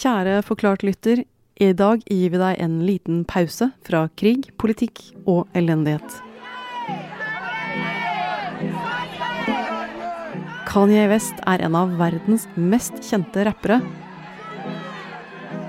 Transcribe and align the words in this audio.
Kjære 0.00 0.38
forklart 0.48 0.80
lytter, 0.80 1.26
i 1.60 1.66
dag 1.76 2.00
gir 2.08 2.30
vi 2.32 2.38
deg 2.40 2.60
en 2.64 2.78
liten 2.88 3.18
pause 3.28 3.66
fra 3.84 4.06
krig, 4.16 4.46
politikk 4.56 5.02
og 5.28 5.44
elendighet. 5.52 6.14
Kanye 10.70 11.04
West 11.10 11.44
er 11.44 11.66
en 11.66 11.76
av 11.76 11.92
verdens 12.00 12.48
mest 12.56 12.96
kjente 13.04 13.44
rappere. 13.44 13.82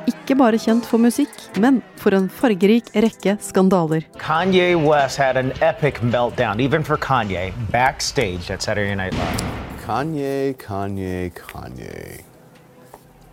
Ikke 0.07 0.39
bare 0.39 0.63
kjent 0.63 0.87
for 0.87 1.03
musikk, 1.03 1.35
men 1.59 1.83
for 1.99 2.15
en 2.15 2.31
fargerik 2.31 2.87
rekke 2.95 3.35
skandaler. 3.43 4.07
Kanye 4.15 4.77
West 4.79 5.19
had 5.19 5.35
an 5.35 5.51
epic 5.59 5.99
meltdown, 5.99 6.63
even 6.63 6.87
for 6.87 6.95
Kanye, 6.95 7.51
backstage 7.75 8.47
at 8.49 8.61
Saturday 8.61 8.95
Night 8.95 9.11
Live. 9.11 9.47
Kanye, 9.83 10.55
Kanye, 10.55 11.33
Kanye. 11.35 12.30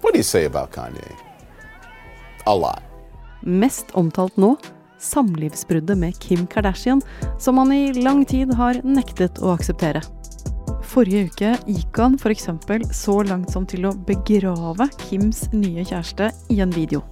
What 0.00 0.14
do 0.14 0.18
you 0.18 0.24
say 0.24 0.44
about 0.46 0.72
Kanye? 0.72 1.12
A 2.46 2.54
lot. 2.54 2.82
Mest 3.42 3.90
omtalt 3.94 4.36
nå 4.36 4.56
samlivsbruddet 4.98 5.98
med 5.98 6.18
Kim 6.18 6.46
Kardashian, 6.46 7.02
som 7.38 7.58
han 7.58 7.72
i 7.72 7.92
lang 7.92 8.24
tid 8.24 8.54
har 8.54 8.80
nektet 8.84 9.38
å 9.42 9.52
akseptere. 9.54 10.02
Forrige 10.88 11.28
uke 11.28 11.52
gikk 11.68 12.00
han 12.00 12.16
f.eks. 12.18 12.48
så 12.96 13.18
langt 13.22 13.52
som 13.52 13.66
til 13.68 13.86
å 13.86 13.94
begrave 14.08 14.88
Kims 15.08 15.46
nye 15.52 15.84
kjæreste 15.84 16.30
i 16.50 16.60
en 16.64 16.72
video. 16.72 17.02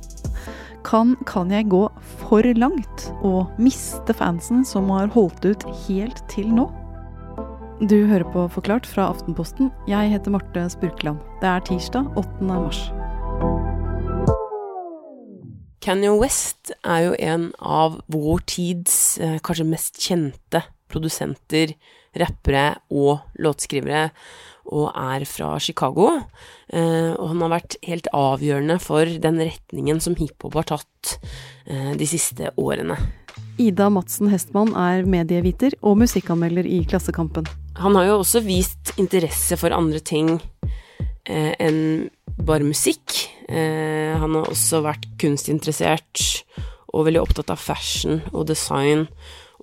Kan 0.86 1.16
Kanye 1.26 1.64
gå 1.66 1.84
for 2.22 2.46
langt 2.56 3.08
og 3.26 3.52
miste 3.58 4.14
fansen 4.14 4.64
som 4.64 4.90
har 4.94 5.10
holdt 5.14 5.44
ut 5.44 5.66
helt 5.86 6.22
til 6.32 6.52
nå? 6.54 6.70
Du 7.76 8.06
hører 8.08 8.24
på 8.32 8.46
Forklart 8.48 8.86
fra 8.88 9.10
Aftenposten. 9.12 9.66
Jeg 9.84 10.08
heter 10.08 10.32
Marte 10.32 10.62
Spurkeland. 10.72 11.18
Det 11.42 11.48
er 11.50 11.60
tirsdag 11.60 12.06
8. 12.16 12.46
mars. 12.48 12.78
Kanye 15.84 16.14
West 16.16 16.72
er 16.80 17.02
jo 17.04 17.10
en 17.20 17.50
av 17.60 17.98
vår 18.08 18.40
tids 18.48 18.94
eh, 19.20 19.36
kanskje 19.44 19.66
mest 19.68 20.00
kjente 20.00 20.62
produsenter, 20.88 21.74
rappere 22.16 22.78
og 22.88 23.26
låtskrivere, 23.44 24.08
og 24.72 24.88
er 24.96 25.28
fra 25.28 25.50
Chicago. 25.60 26.14
Eh, 26.72 27.12
og 27.12 27.28
han 27.34 27.44
har 27.44 27.54
vært 27.58 27.76
helt 27.84 28.08
avgjørende 28.16 28.78
for 28.80 29.04
den 29.04 29.42
retningen 29.44 30.00
som 30.00 30.16
hiphop 30.16 30.56
har 30.62 30.70
tatt 30.72 31.18
eh, 31.68 31.92
de 31.92 32.08
siste 32.08 32.56
årene. 32.56 32.96
Ida 33.60 33.92
Madsen 33.92 34.32
Hestmann 34.32 34.72
er 34.72 35.04
medieviter 35.04 35.76
og 35.84 36.00
musikkanmelder 36.00 36.64
i 36.64 36.80
Klassekampen. 36.88 37.44
Han 37.76 37.96
har 37.98 38.06
jo 38.08 38.20
også 38.22 38.40
vist 38.44 38.94
interesse 38.96 39.58
for 39.60 39.74
andre 39.76 40.00
ting 40.00 40.36
eh, 41.28 41.52
enn 41.60 42.08
bare 42.36 42.64
musikk. 42.64 43.18
Eh, 43.48 44.16
han 44.16 44.36
har 44.38 44.48
også 44.48 44.80
vært 44.84 45.04
kunstinteressert 45.20 46.22
og 46.94 47.08
veldig 47.08 47.20
opptatt 47.20 47.52
av 47.52 47.60
fashion 47.60 48.22
og 48.32 48.46
design 48.48 49.06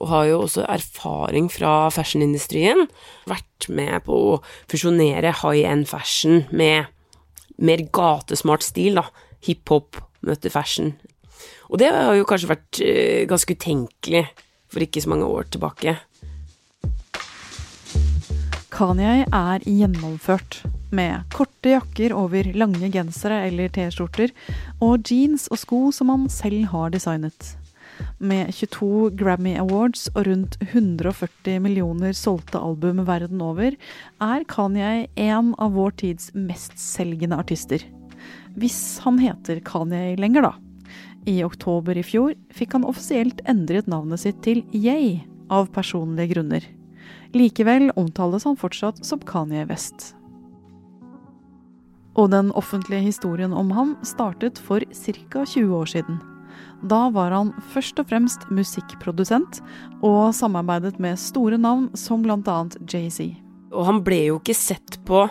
og 0.01 0.09
har 0.09 0.27
jo 0.29 0.39
også 0.43 0.65
erfaring 0.67 1.47
fra 1.53 1.87
fashionindustrien. 1.93 2.87
Vært 3.29 3.69
med 3.73 4.03
på 4.07 4.17
å 4.33 4.39
fusjonere 4.71 5.33
high 5.41 5.65
end 5.69 5.87
fashion 5.89 6.43
med 6.51 6.89
mer 7.61 7.85
gatesmart 7.93 8.65
stil, 8.65 8.99
da. 8.99 9.07
Hiphop 9.45 10.01
møter 10.25 10.51
fashion. 10.53 10.95
Og 11.69 11.79
det 11.79 11.91
har 11.93 12.17
jo 12.17 12.25
kanskje 12.27 12.51
vært 12.51 12.81
uh, 12.83 13.21
ganske 13.29 13.55
utenkelig 13.55 14.25
for 14.73 14.83
ikke 14.83 15.03
så 15.03 15.13
mange 15.13 15.29
år 15.29 15.47
tilbake. 15.53 15.95
Kanye 18.73 19.27
er 19.29 19.61
gjennomført, 19.69 20.63
med 20.89 21.27
korte 21.35 21.75
jakker 21.75 22.15
over 22.17 22.47
lange 22.57 22.87
gensere 22.89 23.43
eller 23.45 23.69
T-skjorter, 23.69 24.33
og 24.81 25.05
jeans 25.05 25.45
og 25.53 25.61
sko 25.61 25.81
som 25.93 26.09
han 26.09 26.23
selv 26.33 26.71
har 26.71 26.89
designet. 26.95 27.51
Med 28.17 28.49
22 28.49 29.11
Grammy 29.19 29.53
Awards 29.61 30.07
og 30.15 30.25
rundt 30.25 30.57
140 30.65 31.61
millioner 31.61 32.17
solgte 32.17 32.57
album 32.57 33.05
verden 33.05 33.45
over, 33.45 33.77
er 34.17 34.49
Kanye 34.49 35.05
en 35.21 35.53
av 35.61 35.77
vår 35.77 35.93
tids 36.01 36.31
mestselgende 36.33 37.37
artister. 37.45 37.85
Hvis 38.57 38.97
han 39.05 39.21
heter 39.21 39.61
Kanye 39.69 40.15
lenger, 40.17 40.49
da. 40.49 40.55
I 41.29 41.43
oktober 41.45 41.93
i 41.93 42.01
fjor 42.01 42.33
fikk 42.49 42.73
han 42.79 42.89
offisielt 42.89 43.45
endret 43.45 43.85
navnet 43.85 44.25
sitt 44.25 44.41
til 44.41 44.65
Yay, 44.73 45.19
av 45.53 45.69
personlige 45.75 46.33
grunner. 46.33 46.73
Likevel 47.33 47.89
omtales 47.97 48.43
han 48.45 48.57
fortsatt 48.59 48.99
som 49.05 49.21
Kanye 49.25 49.65
West. 49.65 50.11
Og 52.13 52.29
den 52.29 52.51
offentlige 52.53 53.07
historien 53.07 53.55
om 53.57 53.71
ham 53.73 53.95
startet 54.05 54.59
for 54.61 54.83
ca. 54.93 55.41
20 55.41 55.73
år 55.73 55.89
siden. 55.89 56.19
Da 56.85 57.07
var 57.15 57.33
han 57.33 57.49
først 57.73 57.97
og 58.03 58.11
fremst 58.11 58.45
musikkprodusent, 58.53 59.63
og 60.05 60.35
samarbeidet 60.37 60.99
med 61.01 61.17
store 61.17 61.57
navn 61.57 61.87
som 61.97 62.21
bl.a. 62.21 62.59
Jay-Z. 62.85 63.31
Og 63.73 63.87
han 63.87 64.03
ble 64.05 64.19
jo 64.27 64.37
ikke 64.37 64.57
sett 64.57 64.99
på 65.07 65.25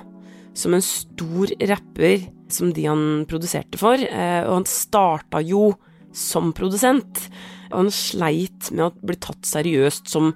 som 0.59 0.75
en 0.75 0.83
stor 0.85 1.53
rapper 1.71 2.27
som 2.53 2.73
de 2.75 2.89
han 2.89 3.23
produserte 3.31 3.79
for, 3.81 3.95
eh, 3.95 4.43
og 4.43 4.59
han 4.59 4.69
starta 4.69 5.41
jo 5.47 5.71
som 6.13 6.51
produsent. 6.57 7.29
Og 7.71 7.85
han 7.85 7.95
sleit 7.95 8.73
med 8.75 8.89
å 8.89 9.07
bli 9.07 9.17
tatt 9.23 9.47
seriøst 9.49 10.11
som 10.11 10.33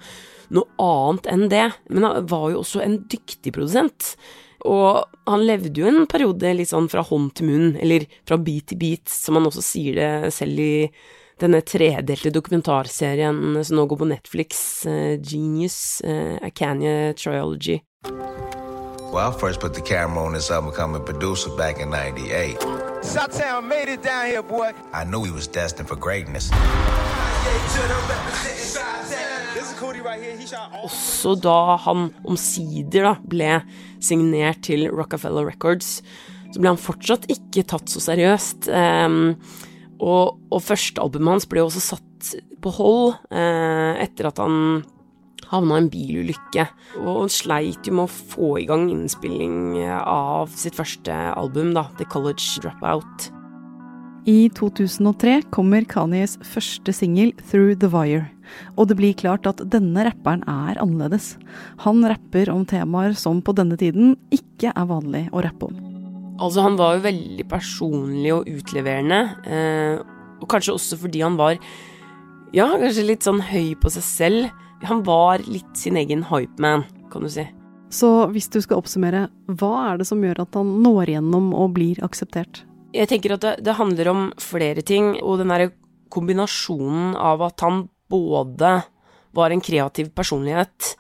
noe 0.55 0.69
annet 0.83 1.31
enn 1.33 1.47
det, 1.53 1.69
men 1.91 2.07
han 2.07 2.27
var 2.31 2.51
jo 2.53 2.63
også 2.63 2.83
en 2.85 3.01
dyktig 3.11 3.55
produsent. 3.57 4.15
Og 4.67 5.05
han 5.27 5.45
levde 5.47 5.81
jo 5.81 5.91
en 5.91 6.09
periode 6.11 6.55
litt 6.57 6.73
sånn 6.73 6.89
fra 6.91 7.05
hånd 7.07 7.35
til 7.39 7.51
munn, 7.51 7.77
eller 7.83 8.07
fra 8.27 8.39
beat 8.41 8.71
til 8.73 8.81
beat, 8.81 9.07
som 9.11 9.39
han 9.39 9.47
også 9.49 9.65
sier 9.65 9.99
det 9.99 10.35
selv 10.35 10.63
i 10.63 10.89
denne 11.41 11.61
tredelte 11.69 12.33
dokumentarserien 12.33 13.59
som 13.61 13.77
nå 13.77 13.85
går 13.91 14.01
på 14.01 14.09
Netflix, 14.09 14.61
uh, 14.89 15.21
Genius, 15.21 16.01
A 16.05 16.39
Acania 16.49 17.13
Triology. 17.13 17.83
Well, 19.13 19.31
I 19.31 19.33
first 19.39 19.61
put 19.61 19.73
the 19.75 19.81
camera 19.81 20.25
on 20.25 20.33
this 20.33 20.51
up-and-coming 20.51 21.05
producer 21.05 21.51
back 21.57 21.79
in 21.79 21.91
98. 21.91 22.59
Southtown 23.03 23.69
made 23.69 23.89
it 23.89 24.03
down 24.03 24.27
here, 24.27 24.43
boy. 24.43 24.73
I 24.93 25.05
knew 25.05 25.23
he 25.25 25.31
was 25.31 25.47
destined 25.47 25.89
for 25.89 25.97
greatness. 25.97 26.51
Også 30.85 31.35
da 31.43 31.77
han 31.87 32.09
omsider 32.29 33.07
da 33.09 33.15
ble 33.25 33.53
signert 34.05 34.65
til 34.67 34.87
Rockefeller 34.93 35.49
Records, 35.49 36.01
så 36.53 36.61
ble 36.61 36.73
han 36.73 36.81
fortsatt 36.81 37.29
ikke 37.33 37.65
tatt 37.69 37.91
så 37.93 38.03
seriøst. 38.05 38.69
Um, 38.71 39.37
og, 39.97 40.37
og 40.53 40.61
førstealbumet 40.63 41.39
hans 41.39 41.49
ble 41.51 41.65
også 41.65 41.83
satt 41.95 42.35
på 42.63 42.73
hold 42.77 43.17
uh, 43.33 43.97
etter 44.03 44.29
at 44.31 44.43
han 44.43 44.85
havna 45.51 45.79
i 45.79 45.85
en 45.85 45.91
bilulykke. 45.93 46.67
Og 47.03 47.31
sleit 47.33 47.87
jo 47.87 47.97
med 47.97 48.07
å 48.07 48.17
få 48.35 48.53
i 48.63 48.67
gang 48.69 48.89
innspilling 48.93 49.79
av 49.87 50.53
sitt 50.57 50.79
første 50.79 51.15
album, 51.37 51.75
da, 51.77 51.89
The 52.01 52.09
College 52.11 52.65
Dropout. 52.65 53.31
I 54.27 54.49
2003 54.51 55.45
kommer 55.55 55.85
Kanyes 55.87 56.33
første 56.43 56.91
singel, 56.91 57.29
Through 57.47 57.77
the 57.79 57.87
Wire. 57.93 58.25
Og 58.75 58.89
det 58.91 58.97
blir 58.99 59.15
klart 59.15 59.47
at 59.47 59.63
denne 59.71 60.03
rapperen 60.09 60.43
er 60.51 60.81
annerledes. 60.83 61.37
Han 61.85 62.03
rapper 62.03 62.51
om 62.51 62.65
temaer 62.67 63.15
som 63.15 63.39
på 63.39 63.55
denne 63.55 63.79
tiden 63.79 64.17
ikke 64.35 64.75
er 64.75 64.91
vanlig 64.91 65.29
å 65.31 65.45
rappe 65.47 65.71
om. 65.71 65.79
Altså, 66.43 66.67
han 66.67 66.75
var 66.75 66.97
jo 66.97 67.07
veldig 67.07 67.47
personlig 67.55 68.35
og 68.35 68.51
utleverende, 68.51 69.23
eh, 69.47 70.03
og 70.43 70.51
kanskje 70.51 70.75
også 70.75 70.99
fordi 71.07 71.23
han 71.23 71.39
var 71.39 71.55
ja, 72.51 72.67
kanskje 72.83 73.07
litt 73.07 73.23
sånn 73.23 73.45
høy 73.47 73.77
på 73.79 73.95
seg 73.95 74.11
selv. 74.11 74.63
Han 74.91 75.07
var 75.07 75.47
litt 75.47 75.71
sin 75.79 75.97
egen 76.03 76.27
hypeman, 76.27 76.83
kan 77.15 77.23
du 77.23 77.31
si. 77.31 77.47
Så 77.95 78.27
hvis 78.35 78.51
du 78.51 78.59
skal 78.59 78.83
oppsummere, 78.83 79.29
hva 79.55 79.93
er 79.93 80.03
det 80.03 80.11
som 80.11 80.19
gjør 80.19 80.43
at 80.43 80.59
han 80.59 80.81
når 80.83 81.15
igjennom 81.15 81.53
og 81.55 81.77
blir 81.79 82.03
akseptert? 82.03 82.67
Jeg 82.97 83.11
tenker 83.11 83.37
at 83.37 83.45
det, 83.45 83.55
det 83.67 83.77
handler 83.77 84.13
om 84.13 84.23
flere 84.41 84.85
ting, 84.87 85.15
og 85.23 85.41
den 85.41 85.53
derre 85.53 85.73
kombinasjonen 86.13 87.15
av 87.19 87.45
at 87.45 87.65
han 87.67 87.87
både 88.11 88.73
var 89.37 89.53
en 89.53 89.63
kreativ 89.65 90.13
personlighet 90.17 90.95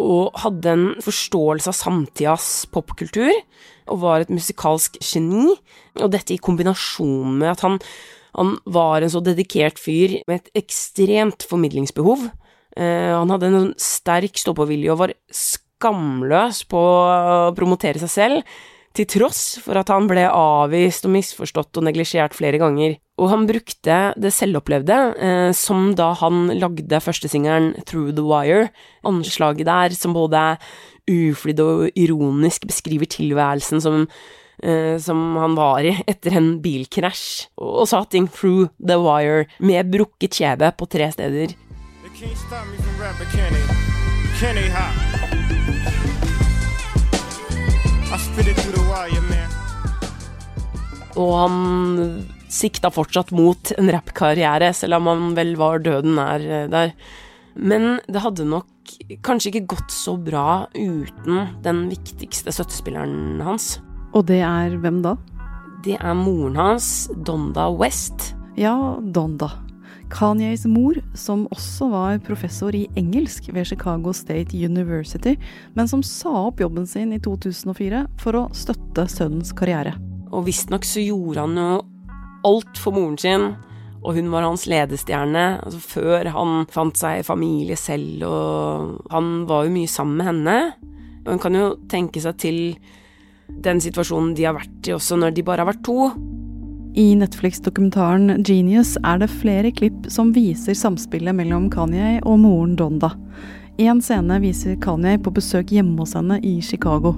og 0.00 0.34
hadde 0.42 0.72
en 0.72 0.86
forståelse 1.04 1.70
av 1.70 1.76
samtidas 1.78 2.48
popkultur, 2.74 3.30
og 3.92 4.00
var 4.02 4.24
et 4.24 4.32
musikalsk 4.32 4.96
geni, 5.04 5.52
og 6.00 6.10
dette 6.10 6.34
i 6.34 6.40
kombinasjon 6.42 7.36
med 7.38 7.52
at 7.52 7.62
han, 7.66 7.78
han 8.34 8.56
var 8.64 9.04
en 9.04 9.12
så 9.12 9.22
dedikert 9.22 9.78
fyr 9.78 10.16
med 10.26 10.40
et 10.40 10.64
ekstremt 10.64 11.46
formidlingsbehov. 11.46 12.26
Eh, 12.74 13.12
han 13.12 13.30
hadde 13.30 13.52
en 13.52 13.72
sterk 13.78 14.40
stå-på-vilje 14.40 14.94
og 14.94 15.02
var 15.04 15.14
skamløs 15.30 16.64
på 16.70 16.80
å 16.80 17.54
promotere 17.54 18.02
seg 18.02 18.10
selv, 18.10 18.56
til 18.94 19.08
tross 19.10 19.56
for 19.62 19.78
at 19.78 19.90
han 19.90 20.06
ble 20.10 20.22
avvist 20.28 21.06
og 21.08 21.14
misforstått 21.16 21.80
og 21.80 21.86
neglisjert 21.88 22.36
flere 22.36 22.60
ganger. 22.62 22.96
Og 23.18 23.30
han 23.30 23.46
brukte 23.46 23.98
det 24.18 24.32
selvopplevde, 24.34 24.98
eh, 25.18 25.50
som 25.54 25.92
da 25.98 26.12
han 26.18 26.48
lagde 26.58 27.02
førstesingelen 27.02 27.84
Through 27.86 28.14
the 28.14 28.24
Wire. 28.26 28.70
Anslaget 29.06 29.66
der 29.66 29.94
som 29.94 30.14
både 30.14 30.56
uflidd 31.10 31.60
og 31.60 31.90
ironisk 31.94 32.66
beskriver 32.66 33.06
tilværelsen 33.10 33.82
som 33.82 34.06
eh, 34.62 34.96
som 34.98 35.36
han 35.36 35.54
var 35.58 35.84
i 35.84 35.94
etter 36.06 36.38
en 36.38 36.62
bilkrasj, 36.62 37.50
og 37.58 37.88
sa 37.90 38.04
ting 38.04 38.28
through 38.30 38.70
the 38.78 38.98
wire 38.98 39.46
med 39.58 39.90
brukket 39.90 40.38
kjeve 40.38 40.72
på 40.78 40.86
tre 40.86 41.10
steder. 41.12 41.54
Hop? 44.74 45.14
I 48.14 48.16
spit 48.16 48.46
it 48.46 48.54
through 48.54 48.74
the. 48.76 48.83
Og 51.20 51.32
han 51.38 51.58
sikta 52.54 52.90
fortsatt 52.94 53.32
mot 53.34 53.72
en 53.78 53.90
rappkarriere, 53.94 54.72
selv 54.74 54.98
om 54.98 55.10
han 55.10 55.34
vel 55.38 55.54
var 55.58 55.82
døden 55.84 56.16
nær 56.18 56.44
eh, 56.44 56.68
der. 56.70 56.94
Men 57.54 57.98
det 58.10 58.22
hadde 58.24 58.46
nok 58.50 58.70
kanskje 59.24 59.52
ikke 59.52 59.74
gått 59.76 59.94
så 59.94 60.16
bra 60.20 60.64
uten 60.74 61.54
den 61.64 61.84
viktigste 61.90 62.52
støttespilleren 62.54 63.42
hans. 63.44 63.78
Og 64.14 64.26
det 64.30 64.42
er 64.46 64.76
hvem 64.82 65.02
da? 65.04 65.16
Det 65.84 65.98
er 65.98 66.16
moren 66.16 66.56
hans, 66.58 67.10
Donda 67.26 67.68
West. 67.74 68.32
Ja, 68.56 68.74
Donda. 69.02 69.50
Kanyes 70.14 70.62
mor, 70.70 70.98
som 71.18 71.46
også 71.54 71.88
var 71.90 72.20
professor 72.26 72.74
i 72.76 72.84
engelsk 72.98 73.48
ved 73.54 73.66
Chicago 73.66 74.12
State 74.14 74.54
University, 74.54 75.34
men 75.74 75.90
som 75.90 76.04
sa 76.06 76.32
opp 76.46 76.62
jobben 76.62 76.86
sin 76.86 77.12
i 77.16 77.20
2004 77.22 78.04
for 78.22 78.38
å 78.38 78.48
støtte 78.54 79.08
sønnens 79.10 79.54
karriere. 79.56 79.96
Og 80.34 80.48
visstnok 80.48 80.86
så 80.86 81.02
gjorde 81.04 81.44
han 81.46 81.60
jo 81.60 81.70
alt 82.44 82.80
for 82.80 82.96
moren 82.96 83.16
sin, 83.20 83.52
og 84.04 84.18
hun 84.18 84.28
var 84.32 84.44
hans 84.44 84.66
ledestjerne. 84.68 85.44
Altså 85.64 85.80
før 85.80 86.28
han 86.34 86.66
fant 86.72 86.98
seg 87.00 87.24
familie 87.26 87.78
selv, 87.80 88.26
og 88.28 89.08
han 89.14 89.46
var 89.48 89.64
jo 89.64 89.74
mye 89.78 89.90
sammen 89.90 90.20
med 90.20 90.30
henne. 90.30 90.58
Og 91.24 91.32
hun 91.32 91.42
kan 91.42 91.56
jo 91.56 91.70
tenke 91.88 92.20
seg 92.20 92.36
til 92.42 92.60
den 93.64 93.80
situasjonen 93.80 94.34
de 94.36 94.46
har 94.48 94.56
vært 94.56 94.88
i 94.88 94.94
også, 94.96 95.16
når 95.20 95.36
de 95.36 95.44
bare 95.46 95.64
har 95.64 95.70
vært 95.72 95.84
to. 95.86 96.10
I 96.94 97.08
Netflix-dokumentaren 97.18 98.44
Genius 98.46 98.94
er 99.02 99.18
det 99.18 99.32
flere 99.32 99.72
klipp 99.74 100.04
som 100.12 100.30
viser 100.36 100.76
samspillet 100.78 101.34
mellom 101.34 101.66
Kanye 101.72 102.20
og 102.22 102.38
moren 102.44 102.76
Donda. 102.78 103.10
En 103.82 103.98
scene 104.04 104.36
viser 104.38 104.76
Kanye 104.78 105.18
på 105.18 105.32
besøk 105.34 105.72
hjemme 105.74 105.98
hos 105.98 106.14
henne 106.14 106.38
i 106.46 106.60
Chicago. 106.62 107.16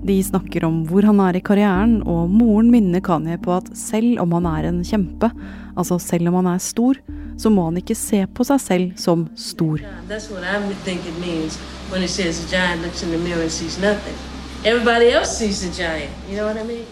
De 0.00 0.16
snakker 0.24 0.64
om 0.64 0.80
hvor 0.88 1.04
han 1.04 1.20
er 1.20 1.36
i 1.36 1.42
karrieren, 1.44 1.98
og 2.08 2.30
moren 2.32 2.70
minner 2.72 3.02
Kanye 3.04 3.36
på 3.40 3.52
at 3.58 3.68
selv 3.76 4.22
om 4.22 4.32
han 4.38 4.48
er 4.48 4.70
en 4.70 4.80
kjempe, 4.86 5.28
altså 5.76 5.98
selv 6.00 6.30
om 6.30 6.38
han 6.40 6.48
er 6.54 6.62
stor, 6.64 6.96
så 7.40 7.52
må 7.52 7.66
han 7.68 7.80
ikke 7.80 7.96
se 7.96 8.22
på 8.32 8.46
seg 8.48 8.60
selv 8.64 8.94
som 9.00 9.26
stor. 9.36 9.82
That's 10.08 10.30
what 10.32 10.44
I 10.44 10.74
think 10.84 11.04
it 11.04 11.16
means 11.20 11.60
when 11.92 12.02
it 12.02 12.10
says 12.10 12.40
a 12.44 12.48
giant 12.48 12.82
looks 12.82 13.02
in 13.02 13.10
the 13.10 13.18
mirror 13.18 13.42
and 13.42 13.52
sees 13.52 13.78
nothing. 13.80 14.16
Everybody 14.64 15.12
else 15.12 15.36
sees 15.36 15.60
the 15.60 15.72
giant. 15.72 16.12
You 16.28 16.36
know 16.36 16.46
what 16.48 16.56
I 16.56 16.64
mean? 16.64 16.84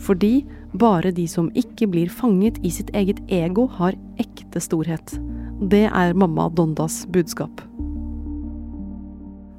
Fordi 0.00 0.44
bare 0.78 1.12
de 1.12 1.26
som 1.28 1.50
ikke 1.54 1.86
blir 1.86 2.08
fanget 2.10 2.58
i 2.64 2.70
sitt 2.70 2.90
eget 2.94 3.20
ego, 3.28 3.66
har 3.66 3.94
ekte 4.18 4.60
storhet. 4.60 5.16
Det 5.70 5.86
er 5.86 6.16
mamma 6.16 6.48
Dondas 6.50 7.04
budskap. 7.12 7.62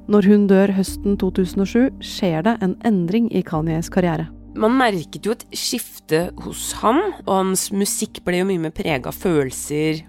Når 0.06 0.26
hun 0.30 0.44
dør 0.46 0.70
høsten 0.70 1.16
2007, 1.18 1.96
skjer 1.98 2.44
det 2.46 2.52
en 2.62 2.76
endring 2.86 3.26
i 3.34 3.40
Kanyes 3.42 3.88
karriere. 3.90 4.28
Man 4.54 4.76
merket 4.78 5.26
jo 5.26 5.34
et 5.34 5.42
skifte 5.50 6.28
hos 6.44 6.68
han, 6.78 7.00
og 7.24 7.32
hans 7.32 7.66
musikk 7.74 8.20
ble 8.22 8.38
jo 8.38 8.46
mye 8.46 8.62
mer 8.68 8.74
prega 8.76 9.10
av 9.10 9.18
følelser 9.18 10.04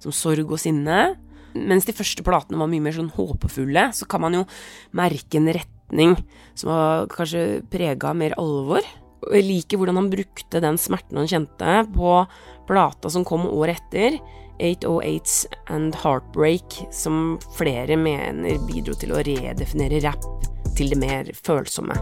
som 0.00 0.14
sorg 0.16 0.48
og 0.48 0.62
sinne. 0.62 1.18
Mens 1.52 1.84
de 1.84 1.92
første 1.96 2.24
platene 2.24 2.62
var 2.62 2.70
mye 2.72 2.86
mer 2.86 2.96
sånn 2.96 3.12
håpefulle, 3.12 3.90
så 3.92 4.08
kan 4.08 4.24
man 4.24 4.38
jo 4.38 4.46
merke 4.96 5.36
en 5.36 5.52
retning 5.52 6.16
som 6.56 6.72
var 6.72 7.12
kanskje 7.12 7.60
prega 7.68 8.14
av 8.14 8.16
mer 8.16 8.38
alvor. 8.40 8.88
Jeg 9.32 9.46
liker 9.46 9.80
hvordan 9.80 9.98
han 9.98 10.10
brukte 10.12 10.62
den 10.62 10.78
smerten 10.78 11.18
han 11.18 11.30
kjente 11.30 11.78
på 11.94 12.18
plata 12.68 13.10
som 13.10 13.26
kom 13.26 13.46
året 13.50 13.80
etter, 13.80 14.18
808s 14.62 15.46
and 15.72 15.96
Heartbreak, 16.00 16.78
som 16.94 17.36
flere 17.58 17.98
mener 18.00 18.60
bidro 18.68 18.96
til 18.96 19.12
å 19.12 19.24
redefinere 19.26 20.00
rap 20.06 20.24
til 20.76 20.92
det 20.92 21.00
mer 21.00 21.34
følsomme. 21.36 21.96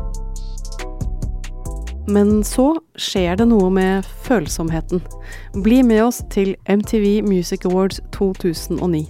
Men 2.06 2.42
så 2.44 2.66
skjer 3.00 3.38
det 3.40 3.46
noe 3.48 3.70
med 3.72 4.04
følsomheten. 4.26 5.00
Bli 5.64 5.80
med 5.86 6.02
oss 6.04 6.20
til 6.32 6.52
MTV 6.68 7.24
Music 7.24 7.64
Awards 7.64 8.02
2009. 8.12 9.06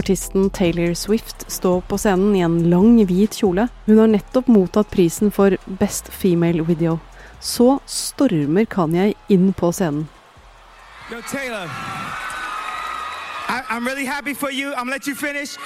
Artisten 0.00 0.48
Taylor 0.56 0.94
Swift 0.96 1.44
står 1.52 1.82
på 1.90 1.98
scenen 2.00 2.32
i 2.38 2.44
en 2.46 2.62
lang, 2.72 2.96
hvit 3.04 3.36
kjole. 3.42 3.68
Hun 3.84 4.00
har 4.00 4.08
nettopp 4.08 4.48
mottatt 4.48 4.88
prisen 4.94 5.28
for 5.34 5.56
Best 5.82 6.08
Female 6.08 6.64
Video. 6.64 6.96
Så 7.40 7.78
stormer 7.88 8.66
Kanye 8.68 9.14
inn 9.28 9.52
på 9.52 9.72
scenen. 9.72 10.08
Yo, 11.10 11.20
Taylor, 11.26 11.66
I, 13.48 13.62
I'm 13.68 13.84
really 13.84 14.06
happy 14.06 14.34
for 14.34 14.50
you. 14.50 14.70
I'm 14.72 14.84
gonna 14.84 14.92
let 14.92 15.06
you 15.06 15.14
finish. 15.14 15.56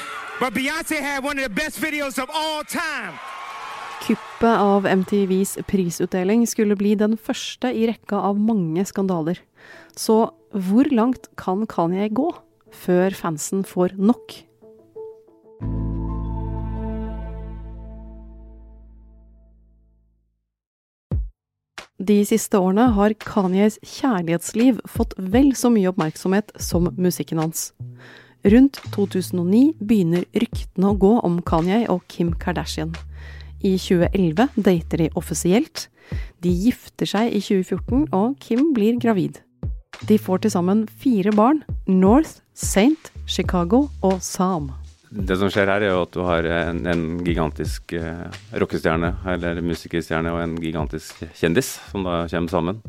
But 0.41 0.55
Beyonce 0.55 1.01
had 1.01 1.25
one 1.25 1.39
of 1.39 1.45
the 1.45 1.55
best 1.55 1.79
videos 1.81 2.19
of 2.19 2.31
all 2.31 2.65
time. 2.65 3.19
Kuppet 4.07 4.59
av 4.59 4.87
MTVs 4.87 5.59
prisutdeling 5.67 6.47
skulle 6.47 6.77
bli 6.77 6.95
den 6.95 7.19
første 7.19 7.71
i 7.75 7.87
rekka 7.91 8.19
av 8.31 8.39
mange 8.41 8.85
skandaler. 8.87 9.39
Så 9.97 10.31
hvor 10.53 10.91
langt 10.95 11.29
kan 11.41 11.67
Kanye 11.67 12.09
gå 12.09 12.31
før 12.85 13.15
fansen 13.19 13.65
får 13.67 13.97
nok? 13.99 14.45
De 22.05 22.17
siste 22.27 22.59
årene 22.59 22.89
har 22.97 23.15
Kanyes 23.23 23.79
kjærlighetsliv 23.87 24.81
fått 24.91 25.15
vel 25.17 25.53
så 25.57 25.71
mye 25.73 25.89
oppmerksomhet 25.89 26.51
som 26.61 26.91
musikken 27.01 27.41
hans. 27.41 27.71
Rundt 28.45 28.81
2009 28.93 29.79
begynner 29.81 30.27
ryktene 30.37 30.91
å 30.91 30.99
gå 31.01 31.13
om 31.25 31.39
Kanye 31.47 31.85
og 31.89 32.03
Kim 32.13 32.35
Kardashian. 32.43 32.93
I 33.65 33.79
2011 33.81 34.59
dater 34.67 35.01
de 35.01 35.09
offisielt. 35.17 35.87
De 36.45 36.53
gifter 36.53 37.09
seg 37.09 37.33
i 37.33 37.41
2014, 37.41 38.11
og 38.13 38.37
Kim 38.43 38.75
blir 38.77 39.01
gravid. 39.01 39.41
De 40.05 40.19
får 40.21 40.45
til 40.45 40.53
sammen 40.59 40.85
fire 41.01 41.33
barn. 41.33 41.63
North, 41.89 42.43
Saint, 42.53 43.13
Chicago 43.25 43.87
og 44.03 44.21
Sam. 44.21 44.75
Det 45.15 45.37
som 45.39 45.47
skjer 45.53 45.71
her, 45.71 45.85
er 45.87 45.93
jo 45.93 46.03
at 46.03 46.17
du 46.17 46.25
har 46.27 46.47
en, 46.51 46.81
en 46.91 47.03
gigantisk 47.23 47.93
eh, 47.95 48.25
rockestjerne, 48.59 49.13
eller 49.31 49.61
musikerstjerne, 49.63 50.33
og 50.35 50.41
en 50.43 50.57
gigantisk 50.59 51.23
kjendis, 51.39 51.77
som 51.93 52.03
da 52.03 52.25
kommer 52.33 52.51
sammen. 52.51 52.81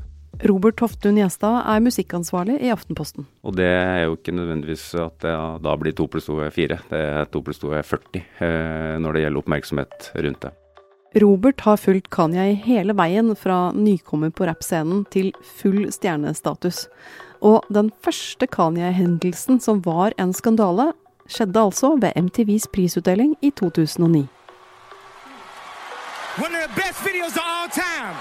Robert 0.44 0.76
Toftun 0.82 1.20
Gjestad 1.20 1.62
er 1.62 1.84
musikkansvarlig 1.86 2.58
i 2.66 2.72
Aftenposten. 2.74 3.28
Og 3.46 3.56
det 3.56 3.70
er 3.70 4.02
jo 4.08 4.18
ikke 4.18 4.34
nødvendigvis 4.36 4.88
at 5.00 5.22
det 5.24 5.36
da 5.64 5.76
blir 5.80 5.96
to 5.96 6.10
pluss 6.12 6.28
to 6.28 6.42
er 6.44 6.52
fire. 6.52 6.80
Det 6.90 7.04
er 7.22 7.30
to 7.32 7.44
pluss 7.46 7.62
to 7.62 7.72
er 7.78 7.86
40 7.86 8.20
eh, 8.20 8.98
når 9.00 9.16
det 9.16 9.24
gjelder 9.24 9.44
oppmerksomhet 9.44 10.10
rundt 10.26 10.48
det. 10.48 10.54
Robert 11.22 11.62
har 11.64 11.80
fulgt 11.80 12.10
Kanye 12.12 12.50
hele 12.66 12.98
veien 12.98 13.32
fra 13.40 13.70
nykommer 13.72 14.34
på 14.36 14.50
rappscenen 14.50 15.06
til 15.14 15.30
full 15.62 15.86
stjernestatus. 15.94 16.88
Og 17.46 17.64
den 17.72 17.94
første 18.04 18.50
Kanye-hendelsen 18.52 19.62
som 19.64 19.80
var 19.86 20.16
en 20.20 20.34
skandale, 20.36 20.90
skjedde 21.30 21.62
altså 21.62 21.96
ved 22.02 22.16
MTVs 22.16 22.68
prisutdeling 22.74 23.36
i 23.42 23.52
2009. 23.52 24.26
One 26.38 26.56
of 26.56 26.68
the 26.68 26.74
best 26.76 27.00
videos 27.06 27.38
of 27.38 27.44
all 27.44 27.70
time. 27.72 28.16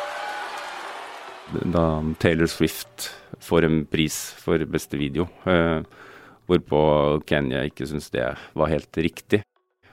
Da 1.73 2.15
Taylor 2.19 2.47
Swift 2.47 3.11
får 3.41 3.65
en 3.67 3.87
pris 3.87 4.17
for 4.41 4.59
beste 4.71 4.97
video, 4.97 5.27
eh, 5.47 5.83
hvorpå 6.47 6.81
Kenya 7.27 7.65
ikke 7.69 7.87
syns 7.87 8.11
det 8.15 8.27
var 8.55 8.73
helt 8.73 8.97
riktig. 8.97 9.43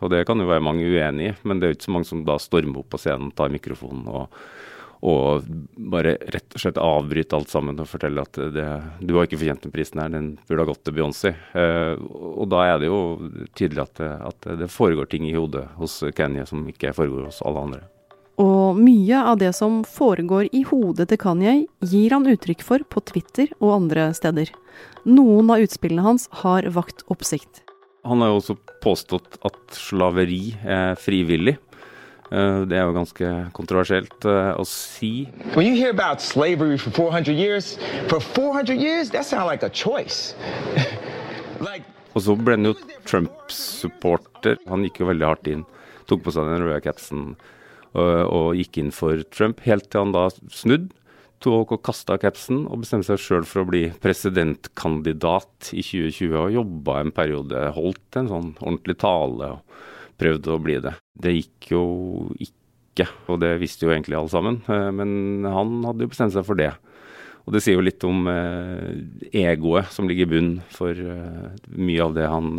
Og 0.01 0.09
det 0.09 0.23
kan 0.25 0.39
jo 0.39 0.49
være 0.49 0.63
mange 0.65 0.87
uenig 0.87 1.29
i, 1.29 1.33
men 1.45 1.59
det 1.59 1.67
er 1.67 1.73
jo 1.73 1.77
ikke 1.77 1.89
så 1.89 1.95
mange 1.97 2.09
som 2.09 2.23
da 2.25 2.37
stormer 2.41 2.81
opp 2.81 2.89
på 2.93 3.01
scenen, 3.01 3.33
tar 3.37 3.53
mikrofonen 3.53 4.07
og, 4.09 4.31
og 5.01 5.47
bare 5.91 6.13
rett 6.33 6.53
og 6.53 6.61
slett 6.61 6.77
avbryte 6.81 7.37
alt 7.37 7.49
sammen 7.49 7.79
og 7.81 7.89
fortelle 7.89 8.21
at 8.21 8.37
det, 8.53 8.67
du 9.01 9.15
har 9.17 9.25
ikke 9.25 9.39
fortjent 9.41 9.65
den 9.65 9.73
prisen 9.73 10.01
her, 10.01 10.11
den 10.13 10.35
burde 10.45 10.65
ha 10.65 10.69
gått 10.69 10.83
til 10.85 10.97
Beyoncé. 10.97 11.33
Eh, 11.57 11.95
og 11.97 12.45
da 12.53 12.67
er 12.69 12.83
det 12.83 12.91
jo 12.91 12.99
tydelig 13.57 13.87
at, 13.87 14.03
at 14.29 14.51
det 14.61 14.69
foregår 14.69 15.09
ting 15.09 15.25
i 15.29 15.33
hodet 15.37 15.65
hos 15.79 16.03
Kanye 16.17 16.45
som 16.49 16.67
ikke 16.69 16.93
foregår 16.97 17.31
hos 17.31 17.41
alle 17.45 17.65
andre. 17.65 17.81
Og 18.41 18.77
mye 18.79 19.17
av 19.31 19.41
det 19.41 19.51
som 19.57 19.81
foregår 19.85 20.47
i 20.55 20.63
hodet 20.69 21.09
til 21.11 21.19
Kanye, 21.21 21.55
gir 21.83 22.13
han 22.15 22.29
uttrykk 22.29 22.63
for 22.65 22.85
på 22.85 23.03
Twitter 23.09 23.51
og 23.59 23.75
andre 23.75 24.11
steder. 24.17 24.53
Noen 25.09 25.51
av 25.51 25.65
utspillene 25.65 26.05
hans 26.05 26.29
har 26.43 26.69
vakt 26.73 27.03
oppsikt. 27.11 27.65
Han 28.07 28.23
har 28.23 28.31
jo 28.31 28.39
også 28.39 28.55
påstått 28.81 29.37
at 29.45 29.59
slaveri 29.77 30.55
er 30.65 30.95
frivillig. 30.97 31.59
Eh, 32.31 32.61
Det 32.65 32.77
er 32.77 32.85
jo 32.87 32.93
ganske 32.95 33.29
kontroversielt 33.57 34.25
eh, 34.25 34.53
å 34.55 34.63
si. 34.67 35.27
When 35.55 35.67
you 35.67 35.75
hear 35.75 35.91
about 35.91 36.21
slavery 36.23 36.77
for 36.77 36.91
400 36.91 37.33
years, 37.35 37.75
for 38.07 38.19
400 38.21 38.77
years, 38.79 39.09
that 39.11 39.25
sounds 39.25 39.49
like 39.49 39.63
a 39.63 39.69
choice. 39.69 40.33
like, 41.59 41.83
Og 42.15 42.23
så 42.23 42.35
ble 42.39 42.55
han 42.57 42.67
jo 42.69 42.73
Trump-supporter. 43.07 44.57
Han 44.71 44.83
gikk 44.87 45.01
jo 45.03 45.09
veldig 45.11 45.27
hardt 45.27 45.47
inn. 45.51 45.65
Tok 46.07 46.23
på 46.25 46.33
seg 46.35 46.47
den 46.49 46.63
røde 46.65 46.81
capsen 46.83 47.27
og, 47.91 48.09
og 48.31 48.47
gikk 48.59 48.79
inn 48.81 48.91
for 48.95 49.21
Trump, 49.31 49.61
helt 49.67 49.89
til 49.91 50.05
han 50.05 50.15
da 50.15 50.25
snudd. 50.51 50.89
Tok 51.41 51.71
og 51.73 51.81
kasta 51.87 52.17
capsen 52.21 52.65
og 52.69 52.83
bestemte 52.83 53.07
seg 53.09 53.19
sjøl 53.23 53.45
for 53.49 53.63
å 53.63 53.69
bli 53.71 53.87
presidentkandidat 54.03 55.71
i 55.73 55.81
2020. 55.83 56.35
Og 56.37 56.55
jobba 56.59 56.99
en 57.01 57.13
periode, 57.15 57.63
holdt 57.75 58.19
en 58.19 58.29
sånn 58.29 58.51
ordentlig 58.61 58.97
tale 59.01 59.55
og 59.55 59.79
prøvde 60.21 60.53
å 60.53 60.61
bli 60.61 60.77
det. 60.83 60.93
Det 61.17 61.33
gikk 61.35 61.71
jo 61.73 61.83
ikke, 62.37 63.07
og 63.31 63.41
det 63.43 63.55
visste 63.61 63.87
jo 63.87 63.93
egentlig 63.93 64.19
alle 64.19 64.31
sammen. 64.33 64.61
Eh, 64.67 64.89
men 64.95 65.47
han 65.47 65.81
hadde 65.87 66.05
jo 66.05 66.13
bestemt 66.13 66.35
seg 66.35 66.47
for 66.47 66.59
det. 66.59 66.71
Og 67.47 67.55
det 67.55 67.63
sier 67.65 67.79
jo 67.79 67.85
litt 67.85 68.03
om 68.05 68.27
eh, 68.29 69.01
egoet 69.41 69.89
som 69.93 70.09
ligger 70.09 70.27
i 70.27 70.33
bunnen 70.35 70.57
for 70.73 70.93
eh, 70.93 71.45
mye 71.73 72.05
av 72.05 72.17
det 72.17 72.29
han 72.29 72.57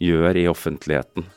gjør 0.00 0.40
i 0.40 0.48
offentligheten. 0.50 1.28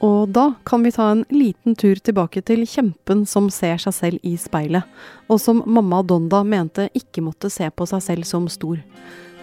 Og 0.00 0.30
da 0.32 0.46
kan 0.64 0.80
vi 0.80 0.92
ta 0.96 1.10
en 1.12 1.26
liten 1.28 1.74
tur 1.76 1.98
tilbake 2.00 2.40
til 2.48 2.62
kjempen 2.64 3.26
som 3.28 3.50
ser 3.52 3.76
seg 3.82 3.92
selv 3.92 4.24
i 4.24 4.32
speilet, 4.40 4.86
og 5.28 5.42
som 5.42 5.60
mamma 5.68 6.00
Donda 6.00 6.40
mente 6.40 6.88
ikke 6.96 7.24
måtte 7.26 7.50
se 7.52 7.68
på 7.68 7.88
seg 7.88 8.04
selv 8.06 8.28
som 8.28 8.48
stor. 8.48 8.80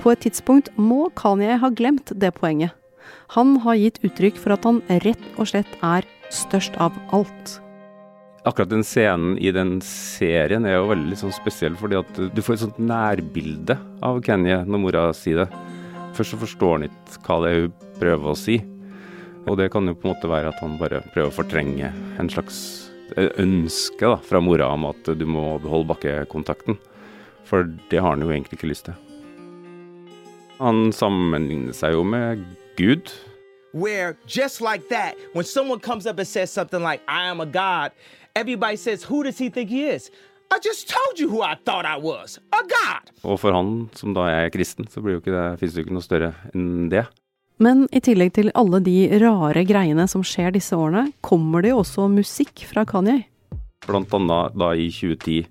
På 0.02 0.14
et 0.14 0.24
tidspunkt 0.26 0.72
må 0.78 1.12
Kanye 1.18 1.60
ha 1.62 1.70
glemt 1.74 2.10
det 2.10 2.34
poenget. 2.38 2.74
Han 3.36 3.58
har 3.64 3.80
gitt 3.80 4.02
uttrykk 4.08 4.38
for 4.42 4.56
at 4.56 4.68
han 4.68 4.82
rett 5.04 5.24
og 5.38 5.50
slett 5.52 5.80
er 5.86 6.08
størst 6.34 6.78
av 6.82 6.96
alt. 7.16 7.58
Akkurat 8.48 8.72
den 8.72 8.86
scenen 8.88 9.36
i 9.44 9.52
den 9.52 9.78
serien 9.84 10.64
er 10.68 10.78
jo 10.78 10.92
veldig 10.94 11.18
sånn 11.20 11.36
spesiell, 11.36 11.76
fordi 11.80 11.98
at 12.00 12.20
du 12.32 12.42
får 12.44 12.56
et 12.56 12.64
sånt 12.64 12.80
nærbilde 12.80 13.76
av 14.06 14.22
Kenny 14.24 14.54
når 14.64 14.84
mora 14.84 15.08
sier 15.16 15.44
det. 15.44 15.48
Først 16.16 16.34
så 16.34 16.40
forstår 16.42 16.78
han 16.78 16.88
ikke 16.88 17.24
hva 17.28 17.40
det 17.44 17.50
er 17.52 17.64
hun 17.66 17.74
prøver 18.00 18.32
å 18.32 18.40
si. 18.40 18.62
Og 19.48 19.60
det 19.60 19.70
kan 19.72 19.88
jo 19.88 19.96
på 19.96 20.08
en 20.08 20.14
måte 20.14 20.32
være 20.32 20.52
at 20.52 20.62
han 20.64 20.78
bare 20.80 21.04
prøver 21.14 21.32
å 21.32 21.36
fortrenge 21.36 21.92
en 22.20 22.32
slags 22.32 22.62
ønske 23.16 24.04
da, 24.04 24.18
fra 24.20 24.42
mora 24.44 24.70
om 24.76 24.88
at 24.90 25.12
du 25.16 25.26
må 25.28 25.58
beholde 25.64 25.92
bakkekontakten. 25.94 26.80
For 27.48 27.68
det 27.92 28.02
har 28.04 28.16
han 28.16 28.24
jo 28.24 28.32
egentlig 28.32 28.60
ikke 28.60 28.72
lyst 28.72 28.88
til. 28.90 28.98
Han 30.58 30.90
sammenligner 30.96 31.76
seg 31.76 31.94
jo 31.96 32.04
med 32.08 32.44
Gud. 32.78 33.12
Where 33.74 34.18
just 34.28 34.62
like 34.62 34.88
that, 34.90 35.16
when 35.34 35.46
someone 35.46 35.80
comes 35.80 36.06
up 36.06 36.20
and 36.20 36.28
says 36.28 36.52
something 36.52 36.82
like, 36.82 37.02
I 37.08 37.28
am 37.28 37.42
a 37.42 37.46
God, 37.46 37.92
everybody 38.36 38.78
says, 38.78 39.04
Who 39.04 39.24
does 39.24 39.38
he 39.38 39.50
think 39.50 39.70
he 39.70 39.90
is? 39.90 40.12
I 40.52 40.60
just 40.64 40.88
told 40.88 41.20
you 41.20 41.28
who 41.28 41.42
I 41.42 41.58
thought 41.66 41.86
I 41.86 41.98
was. 41.98 42.40
A 42.54 42.62
God. 42.64 43.10
Og 43.24 43.40
for 43.42 43.52
han 43.52 43.90
som 43.98 44.14
da 44.16 44.30
er 44.30 44.52
kristen, 44.54 44.88
så 44.88 45.02
blir 45.02 45.18
jo 45.18 45.24
ikke 45.24 45.34
det, 45.34 45.48
finnes 45.60 45.74
det 45.74 45.82
jo 45.82 45.88
ikke 45.88 45.98
noe 45.98 46.06
større 46.06 46.30
enn 46.54 46.88
det. 46.94 47.04
Men 47.60 47.88
i 47.90 48.00
tillegg 48.06 48.36
til 48.38 48.54
alle 48.56 48.80
de 48.86 48.96
rare 49.20 49.66
greiene 49.66 50.06
som 50.08 50.22
skjer 50.24 50.54
disse 50.56 50.78
årene, 50.78 51.10
kommer 51.26 51.66
det 51.66 51.74
jo 51.74 51.82
også 51.82 52.06
musikk 52.14 52.62
fra 52.70 52.86
Kanye. 52.88 53.26
Blant 53.88 54.14
annet 54.14 54.56
da 54.58 54.70
i 54.78 54.88
2010 54.94 55.48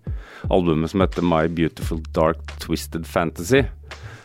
albumet 0.54 0.92
som 0.94 1.02
heter 1.02 1.26
My 1.26 1.48
Beautiful 1.50 2.00
Dark 2.14 2.54
Twisted 2.62 3.06
Fantasy. 3.10 3.64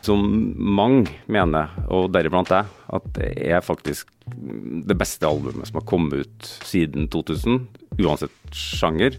Som 0.02 0.24
mange 0.58 1.12
mener, 1.30 1.70
og 1.94 2.10
deriblant 2.14 2.50
jeg, 2.50 2.66
at 2.66 3.04
det 3.18 3.30
er 3.52 3.62
faktisk 3.62 4.10
det 4.32 4.96
beste 4.98 5.28
albumet 5.28 5.68
som 5.70 5.78
har 5.78 5.90
kommet 5.90 6.24
ut 6.24 6.48
siden 6.66 7.08
2000, 7.12 7.68
uansett 8.02 8.56
sjanger. 8.56 9.12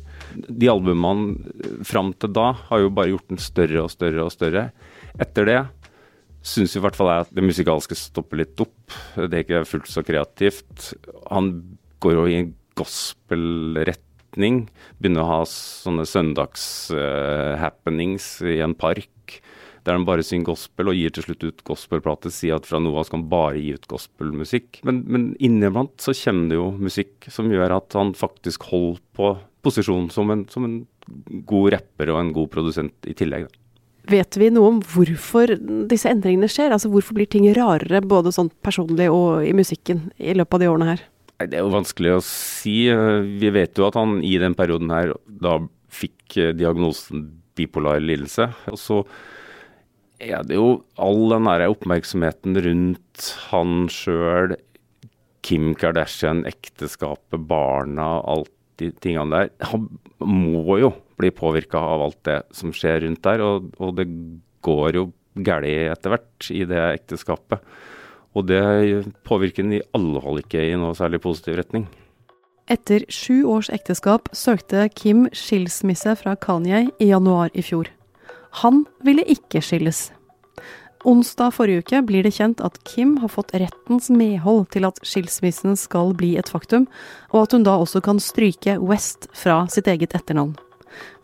De 0.48 0.70
albumene 0.70 1.36
fram 1.86 2.12
til 2.18 2.30
da 2.34 2.52
har 2.68 2.78
jo 2.82 2.90
bare 2.94 3.10
gjort 3.12 3.28
den 3.30 3.38
større 3.42 3.82
og 3.84 3.90
større 3.94 4.22
og 4.26 4.32
større. 4.34 4.62
Etter 5.22 5.44
det 5.48 5.60
syns 6.42 6.74
i 6.74 6.80
hvert 6.82 6.96
fall 6.98 7.10
jeg 7.12 7.22
at 7.26 7.34
det 7.36 7.44
musikalske 7.46 7.94
stopper 7.98 8.36
litt 8.42 8.56
opp. 8.62 8.80
Det 9.14 9.36
er 9.36 9.42
ikke 9.44 9.68
fullt 9.68 9.88
så 9.90 10.02
kreativt. 10.06 10.94
Han 11.30 11.44
går 12.02 12.12
jo 12.16 12.24
i 12.26 12.38
en 12.40 12.50
gospelretning. 12.78 14.56
Begynner 14.98 15.22
å 15.22 15.30
ha 15.30 15.40
sånne 15.48 16.04
søndags-happenings 16.08 18.26
uh, 18.42 18.48
i 18.56 18.58
en 18.64 18.74
park 18.78 19.11
der 19.86 19.96
han 19.96 20.06
bare 20.06 20.24
synger 20.26 20.52
gospel 20.52 20.92
og 20.92 20.98
gir 20.98 21.14
til 21.14 21.26
slutt 21.26 21.46
ut 21.46 21.64
gospelplate. 21.66 22.30
Sier 22.32 22.58
at 22.58 22.68
fra 22.68 22.80
nå 22.82 22.92
av 22.94 23.06
skal 23.08 23.20
han 23.20 23.30
bare 23.32 23.58
gi 23.58 23.72
ut 23.76 23.88
gospelmusikk. 23.90 24.82
Men, 24.86 25.02
men 25.10 25.30
inniblant 25.42 25.96
så 26.02 26.14
kommer 26.16 26.52
det 26.52 26.60
jo 26.60 26.68
musikk 26.78 27.30
som 27.32 27.50
gjør 27.50 27.78
at 27.80 27.98
han 27.98 28.14
faktisk 28.18 28.68
holder 28.70 29.02
på 29.18 29.32
posisjon 29.62 30.08
som 30.10 30.30
en, 30.34 30.46
som 30.50 30.66
en 30.66 30.78
god 31.48 31.74
rapper 31.76 32.12
og 32.12 32.20
en 32.20 32.32
god 32.34 32.50
produsent 32.54 33.10
i 33.10 33.16
tillegg. 33.18 33.48
Da. 33.48 33.58
Vet 34.10 34.34
vi 34.38 34.50
noe 34.50 34.72
om 34.72 34.80
hvorfor 34.82 35.54
disse 35.90 36.10
endringene 36.10 36.50
skjer? 36.50 36.74
Altså 36.74 36.90
Hvorfor 36.90 37.14
blir 37.18 37.28
ting 37.30 37.46
rarere, 37.54 38.02
både 38.02 38.32
sånn 38.34 38.50
personlig 38.64 39.06
og 39.14 39.46
i 39.46 39.52
musikken, 39.54 40.08
i 40.18 40.34
løpet 40.34 40.58
av 40.58 40.62
de 40.62 40.70
årene 40.72 40.88
her? 40.90 41.04
Det 41.42 41.58
er 41.58 41.64
jo 41.64 41.74
vanskelig 41.74 42.16
å 42.16 42.24
si. 42.26 42.76
Vi 43.38 43.50
vet 43.54 43.78
jo 43.78 43.86
at 43.88 43.98
han 43.98 44.20
i 44.26 44.34
den 44.42 44.54
perioden 44.58 44.90
her 44.94 45.14
da 45.26 45.58
fikk 45.92 46.38
diagnosen 46.58 47.28
bipolar 47.58 48.02
lidelse. 48.02 48.48
Og 48.70 48.78
så 48.80 49.00
er 50.22 50.44
det 50.46 50.58
jo 50.58 50.82
all 51.02 51.32
den 51.32 51.48
der 51.48 51.68
oppmerksomheten 51.70 52.58
rundt 52.64 53.30
han 53.50 53.86
sjøl, 53.92 54.56
Kim 55.42 55.72
Kardashian, 55.74 56.44
ekteskapet, 56.46 57.40
barna, 57.50 58.20
alt 58.30 58.52
de 58.78 58.92
tingene 59.02 59.42
der. 59.42 59.50
Han 59.72 59.88
må 60.22 60.78
jo 60.78 60.92
bli 61.18 61.32
påvirka 61.34 61.80
av 61.82 62.04
alt 62.06 62.20
det 62.28 62.38
som 62.54 62.70
skjer 62.74 63.02
rundt 63.06 63.24
der, 63.26 63.42
og, 63.42 63.72
og 63.82 63.96
det 63.98 64.06
går 64.62 64.98
jo 65.00 65.08
galt 65.42 65.66
etter 65.66 66.14
hvert 66.14 66.50
i 66.54 66.62
det 66.68 66.82
ekteskapet. 67.00 67.64
Og 68.32 68.46
det 68.48 68.62
påvirker 69.28 69.66
den 69.66 69.76
i 69.76 69.82
alle 69.96 70.22
fall 70.24 70.40
ikke 70.40 70.62
i 70.64 70.78
noe 70.78 70.96
særlig 70.96 71.20
positiv 71.24 71.58
retning. 71.58 71.88
Etter 72.70 73.02
sju 73.12 73.42
års 73.50 73.68
ekteskap 73.74 74.30
søkte 74.36 74.86
Kim 74.94 75.26
skilsmisse 75.34 76.14
fra 76.20 76.36
Kanye 76.38 76.86
i 77.02 77.10
januar 77.10 77.50
i 77.52 77.64
fjor. 77.66 77.90
Han 78.60 78.84
ville 79.04 79.24
ikke 79.24 79.62
skilles. 79.64 80.10
Onsdag 81.08 81.54
forrige 81.56 81.82
uke 81.82 81.98
blir 82.06 82.22
det 82.22 82.34
kjent 82.36 82.60
at 82.62 82.76
Kim 82.86 83.16
har 83.18 83.32
fått 83.32 83.54
rettens 83.58 84.06
medhold 84.12 84.68
til 84.74 84.86
at 84.86 85.00
skilsmissen 85.02 85.74
skal 85.78 86.12
bli 86.14 86.36
et 86.38 86.50
faktum, 86.52 86.84
og 87.34 87.46
at 87.46 87.56
hun 87.56 87.64
da 87.66 87.74
også 87.80 88.02
kan 88.04 88.22
stryke 88.22 88.76
West 88.78 89.26
fra 89.34 89.64
sitt 89.72 89.90
eget 89.90 90.14
etternavn. 90.14 90.54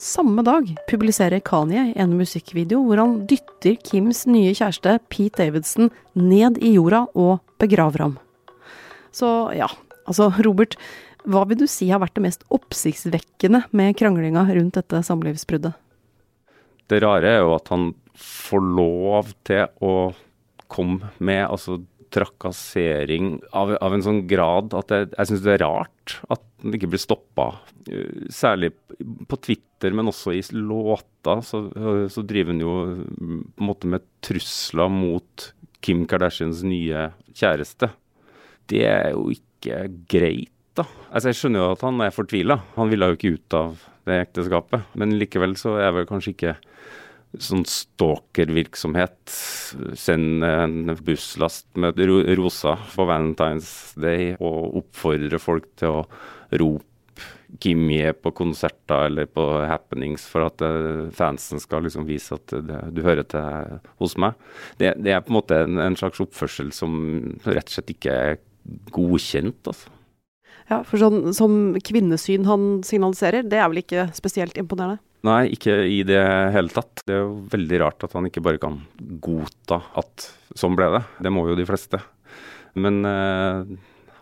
Samme 0.00 0.42
dag 0.42 0.70
publiserer 0.88 1.44
Kanye 1.44 1.92
en 2.00 2.16
musikkvideo 2.18 2.80
hvor 2.86 3.02
han 3.02 3.18
dytter 3.30 3.76
Kims 3.84 4.24
nye 4.26 4.54
kjæreste 4.56 4.96
Pete 5.12 5.44
Davidson 5.44 5.92
ned 6.16 6.58
i 6.64 6.72
jorda 6.74 7.04
og 7.14 7.38
begraver 7.60 8.06
ham. 8.06 8.16
Så 9.12 9.52
ja, 9.54 9.68
altså 10.08 10.30
Robert, 10.44 10.78
hva 11.28 11.44
vil 11.46 11.60
du 11.60 11.68
si 11.70 11.90
har 11.92 12.00
vært 12.02 12.16
det 12.16 12.24
mest 12.24 12.46
oppsiktsvekkende 12.54 13.66
med 13.76 13.94
kranglinga 14.00 14.46
rundt 14.48 14.80
dette 14.80 15.04
samlivsbruddet? 15.06 15.76
Det 16.88 17.02
rare 17.04 17.36
er 17.36 17.42
jo 17.42 17.54
at 17.56 17.70
han 17.72 17.90
får 18.18 18.64
lov 18.78 19.32
til 19.46 19.68
å 19.84 19.94
komme 20.68 21.12
med 21.24 21.44
altså 21.46 21.78
trakassering 22.12 23.36
av, 23.52 23.74
av 23.84 23.94
en 23.94 24.04
sånn 24.04 24.22
grad 24.28 24.72
at 24.76 24.92
jeg, 24.92 25.10
jeg 25.12 25.30
syns 25.30 25.44
det 25.44 25.54
er 25.58 25.64
rart 25.64 26.14
at 26.32 26.44
den 26.62 26.74
ikke 26.74 26.90
blir 26.94 27.02
stoppa. 27.02 27.50
Særlig 28.32 28.72
på 29.28 29.38
Twitter, 29.44 29.94
men 29.94 30.10
også 30.10 30.34
i 30.34 30.42
låter, 30.56 31.42
så, 31.46 31.62
så 32.10 32.24
driver 32.26 32.54
han 32.54 32.64
jo 32.64 32.74
på 33.14 33.28
en 33.28 33.68
måte 33.68 33.90
med 33.92 34.06
trusler 34.24 34.90
mot 34.90 35.50
Kim 35.84 36.02
Kardashians 36.10 36.64
nye 36.66 37.10
kjæreste. 37.36 37.92
Det 38.68 38.82
er 38.88 39.12
jo 39.14 39.28
ikke 39.30 39.84
greit, 40.10 40.50
da. 40.74 40.88
Altså, 41.12 41.30
jeg 41.30 41.38
skjønner 41.38 41.62
jo 41.62 41.76
at 41.76 41.84
han 41.86 42.02
er 42.02 42.14
fortvila. 42.14 42.58
Han 42.74 42.90
ville 42.90 43.06
jo 43.12 43.18
ikke 43.18 43.36
ut 43.36 43.58
av 43.58 43.78
det 44.08 44.22
ekteskapet. 44.26 44.88
Men 44.98 45.16
likevel 45.20 45.56
så 45.60 45.76
er 45.82 45.94
vel 45.96 46.08
kanskje 46.08 46.34
ikke 46.34 46.56
sånn 47.44 47.64
stalkervirksomhet. 47.68 49.18
Send 49.98 50.44
en 50.46 50.94
busslast 51.04 51.68
med 51.80 52.00
roser 52.38 52.84
på 52.94 53.08
Valentine's 53.08 53.72
Day 54.00 54.32
og 54.38 54.78
oppfordre 54.82 55.40
folk 55.42 55.68
til 55.80 56.00
å 56.00 56.06
rope 56.58 56.84
Kimmy 57.60 58.12
på 58.12 58.30
konserter 58.36 59.06
eller 59.08 59.28
på 59.32 59.42
happenings 59.64 60.26
for 60.28 60.44
at 60.50 60.60
uh, 60.60 61.08
fansen 61.16 61.62
skal 61.62 61.86
liksom 61.86 62.04
vise 62.06 62.36
at 62.36 62.52
det, 62.52 62.80
du 62.92 63.00
hører 63.06 63.24
til 63.24 63.78
hos 64.02 64.18
meg. 64.20 64.36
Det, 64.76 64.92
det, 65.00 65.14
er 65.14 65.24
på 65.24 65.32
en 65.32 65.38
måte 65.38 65.62
en, 65.64 65.80
en, 65.80 65.96
slags 65.96 66.20
oppførsel 66.20 66.74
som 66.76 66.92
rett 67.46 67.70
og 67.70 67.78
slett 67.78 67.94
ikke 67.94 68.18
er 68.28 68.36
godkjent. 68.92 69.62
altså. 69.64 69.97
Ja, 70.68 70.82
for 70.84 71.00
sånn 71.00 71.32
som 71.36 71.52
kvinnesyn 71.80 72.44
han 72.48 72.66
signaliserer, 72.84 73.46
det 73.46 73.60
er 73.60 73.70
vel 73.72 73.80
ikke 73.80 74.08
spesielt 74.16 74.58
imponerende? 74.60 75.00
Nei, 75.26 75.48
ikke 75.56 75.74
i 75.88 76.02
det 76.06 76.20
hele 76.54 76.70
tatt. 76.70 77.02
Det 77.08 77.16
er 77.16 77.24
jo 77.24 77.38
veldig 77.50 77.80
rart 77.82 78.04
at 78.06 78.12
han 78.14 78.28
ikke 78.28 78.42
bare 78.44 78.60
kan 78.62 78.76
godta 79.24 79.80
at 79.98 80.28
sånn 80.58 80.76
ble 80.78 80.90
det. 80.94 81.02
Det 81.24 81.32
må 81.34 81.46
jo 81.48 81.56
de 81.58 81.66
fleste. 81.66 81.98
Men 82.78 83.00
eh, 83.08 83.64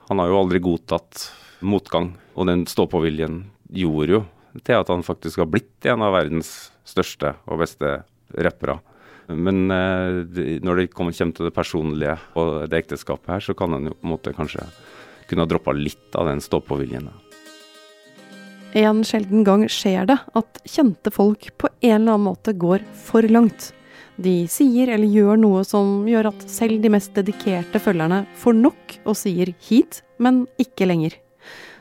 han 0.09 0.23
har 0.23 0.31
jo 0.31 0.41
aldri 0.41 0.63
godtatt 0.65 1.27
motgang, 1.67 2.15
og 2.39 2.49
den 2.49 2.65
stå-på-viljen 2.69 3.43
gjorde 3.77 4.15
jo 4.15 4.25
til 4.65 4.79
at 4.79 4.89
han 4.89 5.05
faktisk 5.05 5.43
har 5.43 5.51
blitt 5.53 5.85
en 5.91 6.05
av 6.07 6.15
verdens 6.17 6.71
største 6.89 7.35
og 7.45 7.61
beste 7.61 7.99
rappere. 8.47 8.79
Men 9.29 9.67
eh, 9.75 10.61
når 10.63 10.79
det 10.79 10.93
kommer 10.95 11.13
til 11.17 11.35
det 11.35 11.55
personlige 11.57 12.17
og 12.39 12.71
det 12.71 12.85
ekteskapet 12.85 13.35
her, 13.35 13.43
så 13.43 13.57
kan 13.59 13.75
han 13.75 13.91
jo 13.91 13.97
på 13.97 14.07
en 14.07 14.15
måte 14.15 14.35
kanskje 14.37 14.65
kunne 15.29 15.45
ha 15.45 15.51
droppa 15.51 15.75
litt 15.77 16.17
av 16.19 16.29
den 16.31 16.43
stå-på-viljen. 16.45 17.09
En 18.77 19.01
sjelden 19.09 19.45
gang 19.47 19.65
skjer 19.73 20.05
det 20.11 20.19
at 20.37 20.61
kjente 20.69 21.13
folk 21.15 21.49
på 21.57 21.71
en 21.81 21.95
eller 22.03 22.17
annen 22.17 22.27
måte 22.29 22.53
går 22.53 22.85
for 23.07 23.25
langt. 23.31 23.71
De 24.17 24.47
sier 24.49 24.91
eller 24.93 25.09
gjør 25.13 25.39
noe 25.41 25.63
som 25.65 26.07
gjør 26.09 26.31
at 26.31 26.45
selv 26.49 26.81
de 26.83 26.91
mest 26.93 27.15
dedikerte 27.17 27.81
følgerne 27.81 28.25
får 28.41 28.57
nok 28.57 28.99
og 29.05 29.17
sier 29.17 29.53
hit, 29.69 30.03
men 30.21 30.45
ikke 30.61 30.89
lenger. 30.89 31.17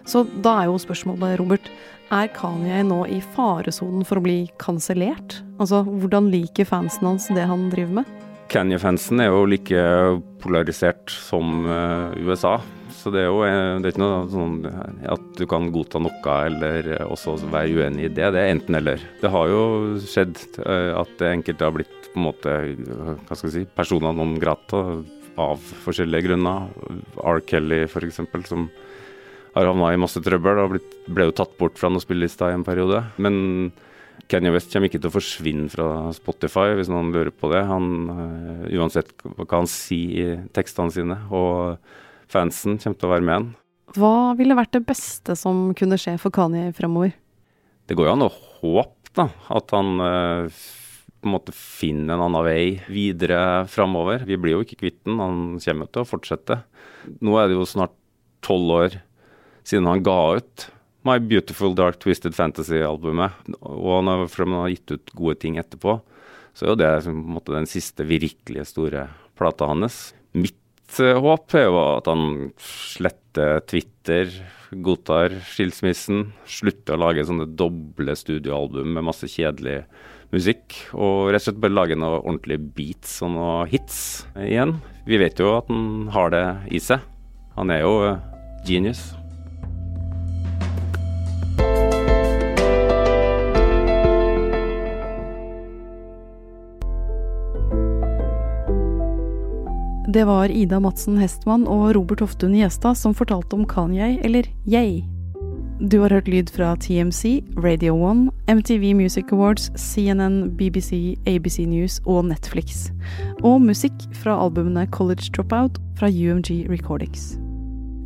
Så 0.06 0.24
da 0.44 0.60
er 0.62 0.70
jo 0.70 0.80
spørsmålet, 0.80 1.40
Robert, 1.40 1.72
er 2.14 2.30
Kanye 2.36 2.84
nå 2.86 3.00
i 3.10 3.18
faresonen 3.34 4.06
for 4.06 4.20
å 4.20 4.26
bli 4.26 4.44
kansellert? 4.62 5.40
Altså, 5.58 5.82
hvordan 5.84 6.30
liker 6.30 6.68
fansen 6.70 7.08
hans 7.10 7.32
det 7.34 7.48
han 7.50 7.70
driver 7.74 8.02
med? 8.04 8.25
Kanye-fansen 8.56 9.20
er 9.20 9.34
jo 9.34 9.44
like 9.50 9.82
polarisert 10.40 11.12
som 11.12 11.66
uh, 11.68 12.16
USA. 12.24 12.56
Så 12.96 13.12
det 13.14 13.22
er 13.22 13.28
jo 13.28 13.42
eh, 13.46 13.76
det 13.84 13.90
er 13.90 13.92
ikke 13.92 14.02
noe 14.02 14.22
sånn 14.32 14.54
at 15.12 15.26
du 15.38 15.44
kan 15.50 15.68
godta 15.74 16.00
noe 16.02 16.38
eller 16.48 16.88
også 17.04 17.36
være 17.52 17.76
uenig 17.76 18.08
i 18.08 18.10
det. 18.10 18.32
Det 18.34 18.42
er 18.42 18.54
enten-eller. 18.54 19.04
Det 19.22 19.30
har 19.30 19.52
jo 19.52 19.66
skjedd 20.02 20.40
at 20.64 21.04
at 21.04 21.22
enkelte 21.28 21.68
har 21.68 21.76
blitt 21.76 22.10
på 22.14 22.18
en 22.18 22.26
måte 22.26 22.56
hva 23.28 23.36
skal 23.36 23.50
jeg 23.52 23.54
si, 23.54 23.66
personer 23.78 24.16
non 24.16 24.38
grata 24.42 24.82
av 25.38 25.62
forskjellige 25.84 26.30
grunner. 26.30 26.72
R. 27.20 27.44
Kelly 27.46 27.84
f.eks., 27.86 28.24
som 28.48 28.70
har 29.56 29.70
havna 29.70 29.94
i 29.94 30.00
masse 30.00 30.20
trøbbel 30.24 30.64
og 30.64 30.78
ble 31.12 31.30
jo 31.30 31.36
tatt 31.36 31.54
bort 31.60 31.78
fra 31.80 31.92
noen 31.92 32.04
spillelister 32.04 32.52
i 32.52 32.58
en 32.58 32.66
periode. 32.68 33.04
Men 33.22 33.36
Kanye 34.32 34.54
West 34.56 34.72
kommer 34.74 34.90
ikke 34.90 35.02
til 35.02 35.12
å 35.12 35.14
forsvinne 35.14 35.70
fra 35.70 35.90
Spotify, 36.16 36.74
hvis 36.78 36.90
noen 36.90 37.12
lurer 37.14 37.30
på 37.34 37.52
det. 37.52 37.62
Han, 37.70 37.92
uh, 38.10 38.64
uansett 38.74 39.14
hva 39.22 39.46
han 39.52 39.70
sier 39.70 40.32
i 40.34 40.40
tekstene 40.56 40.94
sine. 40.94 41.20
Og 41.30 41.78
fansen 42.32 42.80
kommer 42.82 42.98
til 42.98 43.10
å 43.10 43.14
være 43.14 43.26
med 43.28 43.38
han. 43.38 43.52
Hva 43.96 44.34
ville 44.40 44.58
vært 44.58 44.74
det 44.76 44.86
beste 44.88 45.38
som 45.40 45.70
kunne 45.78 46.00
skje 46.02 46.18
for 46.22 46.34
Kanye 46.34 46.74
fremover? 46.76 47.14
Det 47.86 47.98
går 47.98 48.10
jo 48.10 48.16
an 48.16 48.26
å 48.26 48.34
håpe 48.34 49.14
da, 49.16 49.30
at 49.54 49.72
han 49.76 50.02
uh, 50.02 50.64
på 51.22 51.30
en 51.30 51.36
måte 51.38 51.54
finner 51.56 52.18
en 52.18 52.26
annen 52.28 52.46
vei 52.46 52.64
videre 52.92 53.66
fremover. 53.72 54.26
Vi 54.28 54.38
blir 54.42 54.58
jo 54.58 54.66
ikke 54.66 54.82
kvitt 54.82 55.04
den, 55.06 55.22
han 55.22 55.60
kommer 55.62 55.90
til 55.90 56.04
å 56.04 56.10
fortsette. 56.10 56.64
Nå 57.22 57.38
er 57.40 57.50
det 57.50 57.60
jo 57.60 57.70
snart 57.70 57.94
tolv 58.46 58.74
år 58.76 58.98
siden 59.66 59.90
han 59.90 60.04
ga 60.06 60.20
ut 60.38 60.68
My 61.06 61.20
Beautiful 61.22 61.76
Dark 61.78 62.00
Twisted 62.02 62.34
Fantasy-albumet. 62.36 63.38
Og 63.62 63.90
han 64.00 64.10
har, 64.10 64.26
har 64.26 64.74
gitt 64.74 64.96
ut 64.96 65.16
gode 65.18 65.38
ting 65.44 65.60
etterpå, 65.62 66.00
så 66.56 66.72
er 66.72 66.80
det 66.80 66.92
en 67.06 67.22
måte, 67.36 67.54
den 67.54 67.70
siste 67.70 68.08
virkelig 68.08 68.72
store 68.72 69.08
plata 69.38 69.68
hans. 69.70 70.16
Mitt 70.34 71.00
uh, 71.00 71.20
håp 71.22 71.56
er 71.58 71.68
jo 71.68 71.80
at 71.84 72.10
han 72.10 72.52
sletter 72.62 73.62
Twitter, 73.70 74.32
godtar 74.86 75.38
skilsmissen, 75.46 76.32
slutter 76.50 76.96
å 76.96 77.04
lage 77.06 77.26
sånne 77.28 77.48
doble 77.60 78.16
studioalbum 78.18 78.96
med 78.96 79.06
masse 79.06 79.30
kjedelig 79.30 79.84
musikk, 80.34 80.74
og 80.98 81.30
rett 81.30 81.44
og 81.44 81.50
slett 81.50 81.62
bare 81.64 81.76
lage 81.76 81.98
noen 82.00 82.18
ordentlige 82.24 82.64
beats 82.76 83.20
og 83.24 83.36
noen 83.36 83.70
hits 83.72 84.00
igjen. 84.42 84.80
Vi 85.06 85.22
vet 85.22 85.38
jo 85.40 85.54
at 85.60 85.70
han 85.70 86.10
har 86.16 86.34
det 86.34 86.48
i 86.74 86.82
seg. 86.82 87.04
Han 87.60 87.72
er 87.72 87.86
jo 87.86 87.94
uh, 88.08 88.18
genius. 88.66 89.12
Det 100.16 100.24
var 100.24 100.48
Ida 100.52 100.78
Madsen 100.80 101.18
Hestmann 101.20 101.66
og 101.68 101.90
Robert 101.98 102.22
Hoftun 102.24 102.54
Gjestad 102.56 102.96
som 102.96 103.12
fortalte 103.12 103.58
om 103.58 103.66
Kanye, 103.68 104.14
eller 104.24 104.46
Yay. 104.64 105.02
Du 105.92 105.98
har 106.06 106.14
hørt 106.16 106.30
lyd 106.32 106.54
fra 106.56 106.70
TMC, 106.80 107.42
Radio 107.60 107.98
1, 108.00 108.30
MTV 108.48 108.94
Music 108.96 109.34
Awards, 109.36 109.66
CNN, 109.76 110.54
BBC, 110.56 111.18
ABC 111.28 111.66
News 111.68 111.98
og 112.06 112.30
Netflix. 112.30 112.94
Og 113.44 113.60
musikk 113.66 114.06
fra 114.16 114.38
albumene 114.40 114.86
College 114.88 115.28
Dropout 115.36 115.82
fra 116.00 116.08
UMG 116.08 116.64
Recordings. 116.72 117.34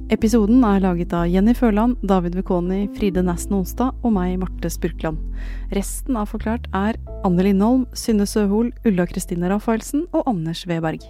Episoden 0.09 0.65
er 0.65 0.81
laget 0.81 1.13
av 1.13 1.29
Jenny 1.29 1.53
Føland, 1.53 2.01
David 2.01 2.41
Vekoni, 2.41 2.87
Fride 2.97 3.21
Næssen 3.21 3.53
Onsdag 3.59 3.93
og 4.01 4.17
meg, 4.17 4.39
Marte 4.41 4.73
Spurkland. 4.73 5.21
Resten 5.77 6.17
av 6.17 6.33
Forklart 6.33 6.65
er 6.73 6.97
Anne 7.21 7.45
Lindholm, 7.45 7.85
Synne 7.93 8.25
Søhol, 8.25 8.73
Ulla 8.81 9.05
Kristine 9.05 9.53
Rafaelsen 9.53 10.07
og 10.09 10.25
Anders 10.25 10.65
Weberg. 10.65 11.05